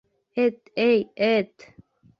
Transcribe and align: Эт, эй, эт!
Эт, 0.45 0.59
эй, 0.87 0.99
эт! 1.31 1.53